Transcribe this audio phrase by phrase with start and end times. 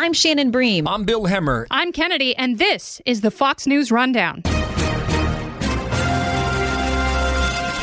[0.00, 0.86] I'm Shannon Bream.
[0.86, 1.66] I'm Bill Hemmer.
[1.72, 4.42] I'm Kennedy, and this is the Fox News Rundown.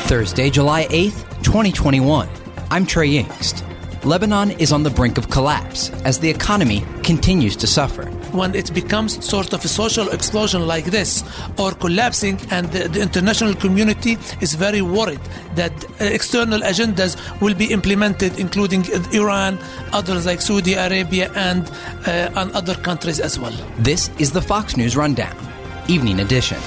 [0.07, 2.29] Thursday, July 8th, 2021.
[2.71, 3.65] I'm Trey Yingst.
[4.05, 8.10] Lebanon is on the brink of collapse as the economy continues to suffer.
[8.36, 11.24] When it becomes sort of a social explosion like this
[11.58, 15.22] or collapsing, and the, the international community is very worried
[15.56, 19.58] that uh, external agendas will be implemented, including Iran,
[19.94, 21.72] others like Saudi Arabia, and,
[22.05, 23.55] uh, and other countries as well.
[23.80, 25.36] This is the Fox News Rundown,
[25.88, 26.58] Evening Edition.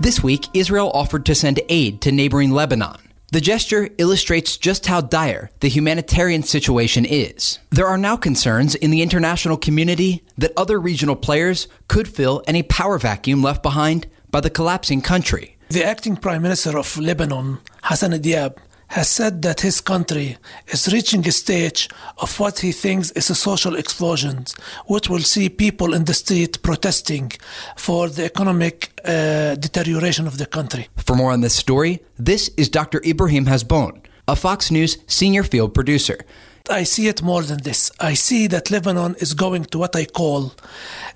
[0.00, 3.07] This week, Israel offered to send aid to neighboring Lebanon.
[3.30, 7.58] The gesture illustrates just how dire the humanitarian situation is.
[7.68, 12.62] There are now concerns in the international community that other regional players could fill any
[12.62, 15.58] power vacuum left behind by the collapsing country.
[15.68, 18.56] The acting prime minister of Lebanon, Hassan Diab,
[18.88, 20.36] has said that his country
[20.68, 21.88] is reaching a stage
[22.18, 24.44] of what he thinks is a social explosion,
[24.86, 27.30] which will see people in the street protesting
[27.76, 30.88] for the economic uh, deterioration of the country.
[30.96, 33.02] For more on this story, this is Dr.
[33.04, 36.18] Ibrahim Hazboun, a Fox News senior field producer.
[36.70, 37.90] I see it more than this.
[38.00, 40.52] I see that Lebanon is going to what I call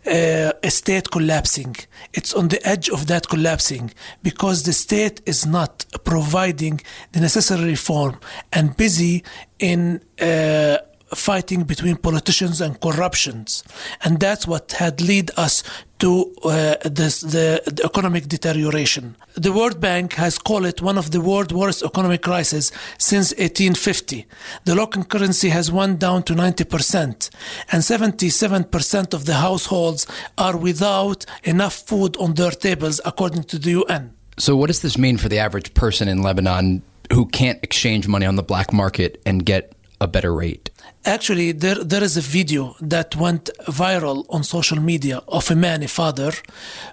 [0.06, 1.76] uh, a state collapsing.
[2.12, 3.92] It's on the edge of that collapsing
[4.22, 6.80] because the state is not providing
[7.12, 8.18] the necessary reform
[8.52, 9.24] and busy
[9.58, 10.78] in uh,
[11.14, 13.62] fighting between politicians and corruptions.
[14.02, 15.62] And that's what had led us
[16.02, 19.14] to uh, this, the, the, economic deterioration.
[19.34, 24.26] The World Bank has called it one of the world's worst economic crises since 1850.
[24.64, 27.30] The local currency has went down to 90%,
[27.70, 33.70] and 77% of the households are without enough food on their tables, according to the
[33.82, 34.12] UN.
[34.38, 38.26] So, what does this mean for the average person in Lebanon who can't exchange money
[38.26, 39.71] on the black market and get
[40.02, 40.70] a better rate?
[41.04, 43.44] Actually, there there is a video that went
[43.82, 46.32] viral on social media of a man, a father,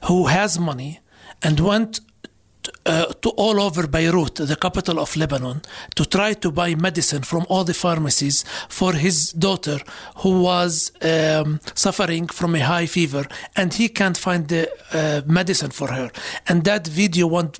[0.07, 0.99] who has money
[1.41, 2.01] and went
[2.85, 5.61] uh, to all over Beirut, the capital of Lebanon,
[5.95, 9.79] to try to buy medicine from all the pharmacies for his daughter
[10.17, 13.25] who was um, suffering from a high fever,
[13.55, 16.11] and he can't find the uh, medicine for her.
[16.47, 17.59] And that video went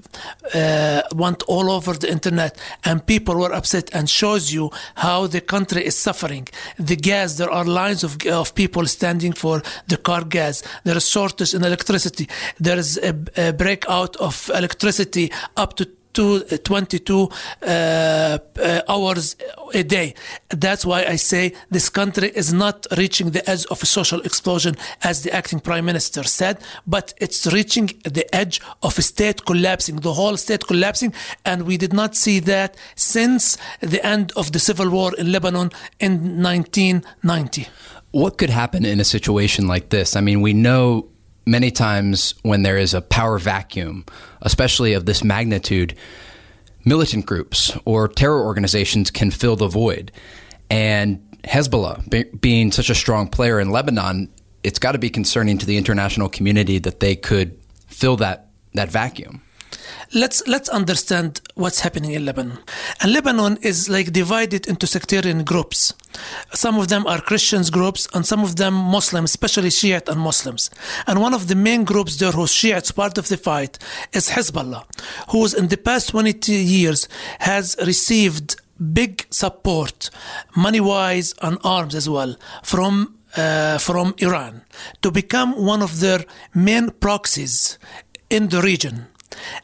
[0.53, 5.41] uh, went all over the internet, and people were upset, and shows you how the
[5.41, 6.47] country is suffering.
[6.77, 10.63] The gas, there are lines of of people standing for the car gas.
[10.83, 12.27] There is shortage in electricity.
[12.59, 14.88] There is a, a breakout of electricity
[15.57, 17.29] up to two, 22
[17.61, 19.35] uh, uh, hours
[19.73, 20.13] a day.
[20.49, 24.75] That's why I say this country is not reaching the edge of a social explosion,
[25.03, 29.97] as the acting prime minister said, but it's reaching the edge of a state collapsing,
[29.97, 31.13] the whole state collapsing,
[31.45, 35.71] and we did not see that since the end of the civil war in Lebanon
[35.99, 37.67] in 1990.
[38.11, 40.15] What could happen in a situation like this?
[40.15, 41.07] I mean, we know
[41.49, 44.05] many times when there is a power vacuum,
[44.41, 45.95] especially of this magnitude,
[46.85, 50.11] militant groups or terror organizations can fill the void.
[50.69, 54.29] And Hezbollah, be, being such a strong player in Lebanon,
[54.63, 57.57] it's got to be concerning to the international community that they could
[57.87, 59.41] fill that, that vacuum
[60.13, 62.57] let's let's understand what's happening in Lebanon.
[63.01, 65.93] And Lebanon is like divided into sectarian groups.
[66.53, 70.69] Some of them are Christians groups, and some of them Muslims, especially Shiite and Muslims.
[71.07, 73.77] And one of the main groups there who's Shiites part of the fight
[74.13, 74.83] is Hezbollah,
[75.29, 77.07] who in the past 20 years
[77.39, 78.55] has received
[78.93, 80.09] big support,
[80.55, 84.63] money wise and arms as well, from uh, from Iran
[85.01, 86.25] to become one of their
[86.55, 87.77] main proxies
[88.29, 89.07] in the region.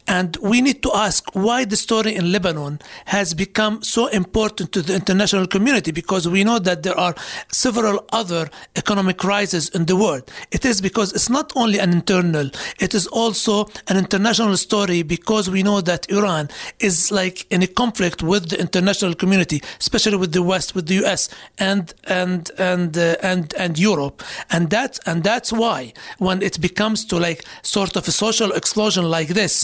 [0.07, 4.81] And we need to ask why the story in Lebanon has become so important to
[4.81, 7.15] the international community because we know that there are
[7.51, 10.31] several other economic crises in the world.
[10.51, 12.49] It is because it's not only an internal,
[12.79, 16.49] it is also an international story because we know that Iran
[16.79, 21.03] is like in a conflict with the international community, especially with the West, with the
[21.05, 24.21] US and and and uh, and and Europe.
[24.51, 29.05] And that and that's why when it becomes to like sort of a social explosion
[29.09, 29.54] like this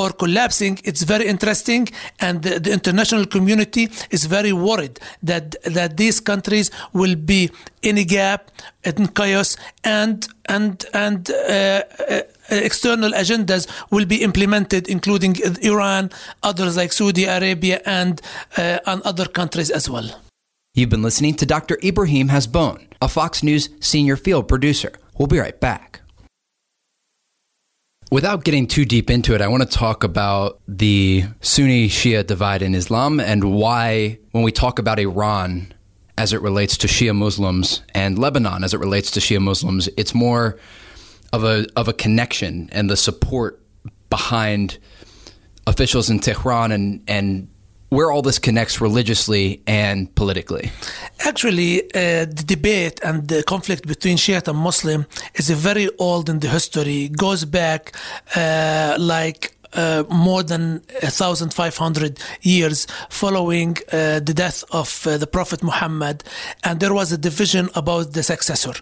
[0.00, 1.82] or collapsing, it's very interesting,
[2.26, 3.84] and the, the international community
[4.16, 4.96] is very worried
[5.30, 7.50] that that these countries will be
[7.82, 8.40] in a gap,
[8.84, 10.18] in chaos, and
[10.56, 10.74] and
[11.04, 11.20] and.
[11.30, 12.20] Uh, uh,
[12.70, 16.10] external agendas will be implemented, including Iran,
[16.42, 18.20] others like Saudi Arabia, and
[18.56, 20.10] uh, and other countries as well.
[20.74, 21.78] You've been listening to Dr.
[21.82, 24.92] Ibrahim Hazboun, a Fox News senior field producer.
[25.18, 25.99] We'll be right back.
[28.10, 32.60] Without getting too deep into it, I want to talk about the Sunni Shia divide
[32.60, 35.72] in Islam and why, when we talk about Iran
[36.18, 40.12] as it relates to Shia Muslims and Lebanon as it relates to Shia Muslims, it's
[40.12, 40.58] more
[41.32, 43.62] of a of a connection and the support
[44.10, 44.78] behind
[45.68, 47.48] officials in Tehran and and
[47.90, 50.72] where all this connects religiously and politically.
[51.22, 56.40] Actually, uh, the debate and the conflict between Shiite and Muslim is very old in
[56.40, 57.08] the history.
[57.08, 57.94] Goes back
[58.34, 65.62] uh, like uh, more than 1,500 years following uh, the death of uh, the Prophet
[65.62, 66.24] Muhammad,
[66.64, 68.72] and there was a division about the successor.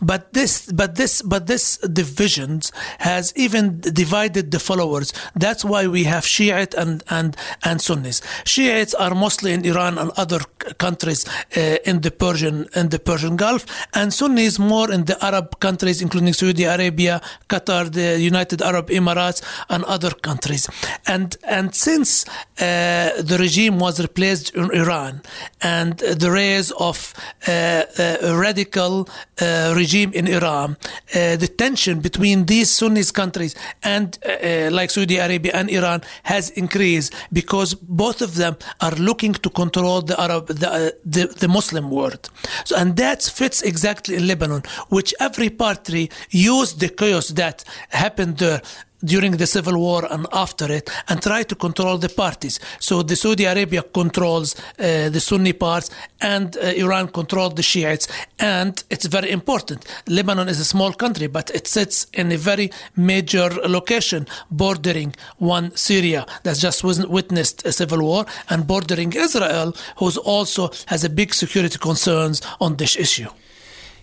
[0.00, 5.12] But this, but this, but this divisions has even divided the followers.
[5.34, 8.22] That's why we have Shiite and and and Sunnis.
[8.44, 10.40] Shiites are mostly in Iran and other
[10.78, 15.60] countries uh, in the Persian in the Persian Gulf, and Sunnis more in the Arab
[15.60, 20.68] countries, including Saudi Arabia, Qatar, the United Arab Emirates, and other countries countries.
[21.06, 25.22] And and since uh, the regime was replaced in Iran
[25.60, 27.14] and the rise of
[27.46, 27.82] uh,
[28.30, 29.08] a radical
[29.40, 30.76] uh, regime in Iran,
[31.14, 36.50] uh, the tension between these Sunni countries and uh, like Saudi Arabia and Iran has
[36.50, 41.90] increased because both of them are looking to control the Arab the, the, the Muslim
[41.90, 42.30] world.
[42.64, 48.38] So and that fits exactly in Lebanon, which every party used the chaos that happened
[48.38, 48.60] there
[49.04, 52.60] during the civil war and after it and try to control the parties.
[52.80, 55.90] So the saudi arabia controls uh, the sunni parts
[56.20, 58.08] and uh, iran controls the shiites.
[58.38, 59.84] And it's very important.
[60.06, 65.74] Lebanon is a small country but it sits in a very major location bordering one
[65.76, 71.34] syria that just witnessed a civil war and bordering israel who's also has a big
[71.34, 73.28] security concerns on this issue.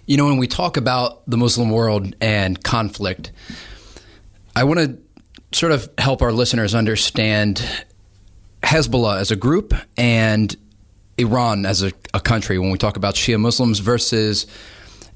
[0.06, 3.32] You know when we talk about the muslim world and conflict
[4.56, 4.98] I want to
[5.58, 7.66] sort of help our listeners understand
[8.64, 10.56] Hezbollah as a group and
[11.18, 14.48] Iran as a, a, country when we talk about Shia Muslims versus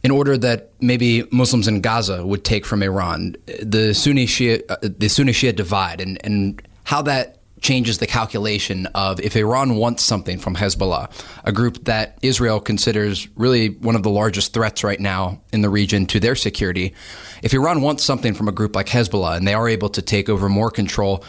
[0.03, 4.77] an order that maybe Muslims in Gaza would take from Iran, the Sunni Shia, uh,
[4.81, 10.03] the Sunni Shia divide, and, and how that changes the calculation of if Iran wants
[10.03, 11.11] something from Hezbollah,
[11.43, 15.69] a group that Israel considers really one of the largest threats right now in the
[15.69, 16.93] region to their security.
[17.41, 20.29] If Iran wants something from a group like Hezbollah and they are able to take
[20.29, 21.23] over more control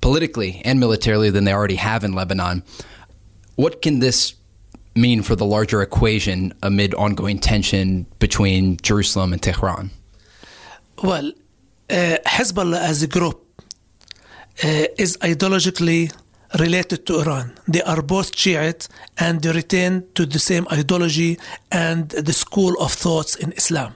[0.00, 2.62] politically and militarily than they already have in Lebanon,
[3.56, 4.34] what can this
[4.94, 9.90] mean for the larger equation amid ongoing tension between Jerusalem and Tehran?
[11.02, 11.32] Well,
[11.90, 13.47] uh, Hezbollah as a group
[14.60, 16.12] Uh, is ideologically
[16.58, 17.52] related to Iran.
[17.68, 21.38] They are both Shiite and they retain to the same ideology
[21.70, 23.94] and the school of thoughts in Islam.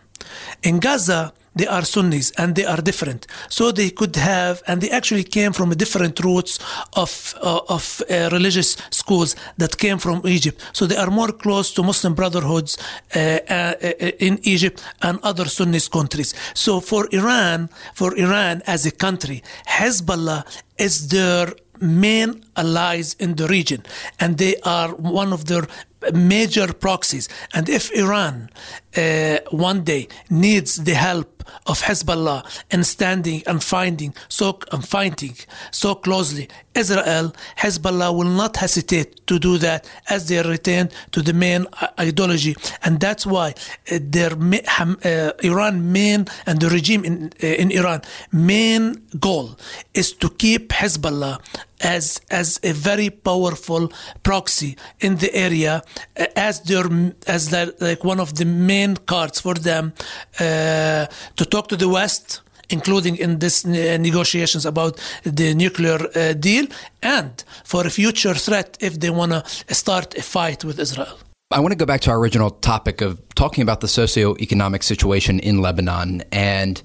[0.62, 3.26] In Gaza, they are Sunnis and they are different.
[3.48, 6.58] So they could have, and they actually came from different roots
[6.94, 10.60] of uh, of uh, religious schools that came from Egypt.
[10.72, 12.78] So they are more close to Muslim brotherhoods
[13.14, 13.18] uh,
[13.48, 13.74] uh
[14.18, 16.34] in Egypt and other Sunni countries.
[16.54, 20.44] So for Iran, for Iran as a country, Hezbollah
[20.78, 23.82] is their main allies in the region,
[24.20, 25.66] and they are one of their
[26.12, 27.28] major proxies.
[27.54, 28.50] And if Iran
[28.96, 35.36] uh, one day needs the help of Hezbollah in standing and finding so and fighting
[35.70, 41.32] so closely Israel, Hezbollah will not hesitate to do that as they return to the
[41.32, 41.66] main
[42.00, 43.54] ideology, and that's why
[43.90, 48.00] uh, their uh, Iran main and the regime in uh, in Iran
[48.32, 49.56] main goal
[49.94, 51.40] is to keep Hezbollah
[51.82, 55.82] as as a very powerful proxy in the area
[56.18, 56.86] uh, as their
[57.26, 59.92] as their, like one of the main cards for them
[60.40, 66.66] uh, to talk to the West including in this negotiations about the nuclear uh, deal
[67.02, 71.18] and for a future threat if they want to start a fight with Israel.
[71.50, 75.38] I want to go back to our original topic of talking about the socioeconomic situation
[75.38, 76.22] in Lebanon.
[76.32, 76.82] And,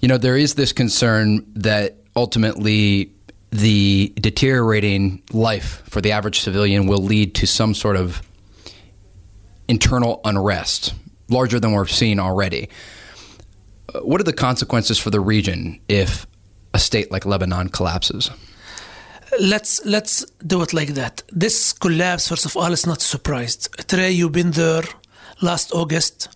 [0.00, 3.12] you know, there is this concern that ultimately
[3.50, 8.22] the deteriorating life for the average civilian will lead to some sort of
[9.66, 10.94] internal unrest,
[11.28, 12.68] larger than we're seeing already.
[14.02, 16.26] What are the consequences for the region if
[16.74, 18.30] a state like Lebanon collapses?
[19.40, 21.22] Let's let's do it like that.
[21.30, 23.88] This collapse, first of all, is not surprised.
[23.88, 24.84] Trey, you've been there
[25.42, 26.28] last August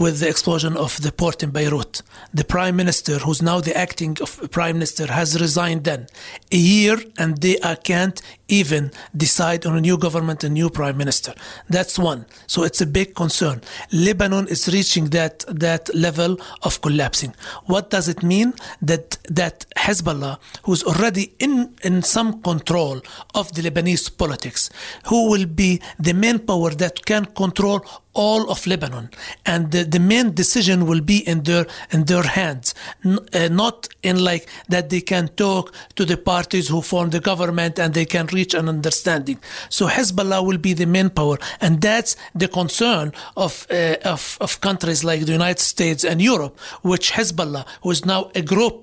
[0.00, 2.02] with the explosion of the port in Beirut.
[2.32, 4.16] The prime minister, who's now the acting
[4.50, 6.06] prime minister, has resigned then.
[6.50, 10.96] A year and they uh, can't even decide on a new government, and new prime
[10.96, 11.32] minister.
[11.68, 12.26] That's one.
[12.46, 13.62] So it's a big concern.
[13.92, 17.34] Lebanon is reaching that that level of collapsing.
[17.66, 18.54] What does it mean?
[18.82, 23.00] That that Hezbollah, who's already in in some control
[23.34, 24.70] of the Lebanese politics,
[25.08, 27.80] who will be the main power that can control
[28.12, 29.08] all of Lebanon,
[29.46, 33.88] and the, the main decision will be in their in their hands, N- uh, not
[34.02, 38.04] in like that they can talk to the parties who form the government and they
[38.04, 39.38] can reach an understanding.
[39.68, 44.50] So Hezbollah will be the main power, and that's the concern of uh, of, of
[44.60, 48.78] countries like the United States and Europe, which Hezbollah, who is now a group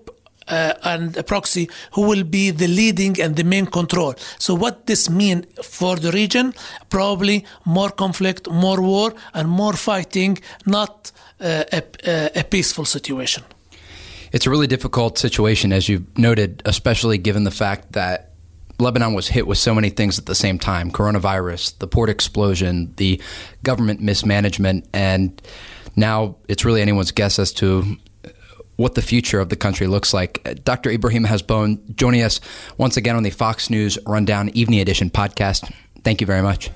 [0.47, 4.13] uh, and a proxy who will be the leading and the main control.
[4.39, 6.53] So what this mean for the region?
[6.89, 11.81] Probably more conflict, more war, and more fighting, not uh, a,
[12.35, 13.43] a peaceful situation.
[14.31, 18.26] It's a really difficult situation, as you noted, especially given the fact that
[18.79, 22.93] Lebanon was hit with so many things at the same time coronavirus, the port explosion,
[22.97, 23.21] the
[23.63, 25.41] government mismanagement, and
[25.95, 27.97] now it's really anyone's guess as to
[28.75, 30.63] what the future of the country looks like.
[30.63, 30.91] Dr.
[30.91, 32.39] Ibrahim Hazboun joining us
[32.77, 35.71] once again on the Fox News Rundown Evening Edition podcast.
[36.03, 36.69] Thank you very much.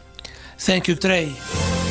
[0.57, 1.90] Thank you, Trey.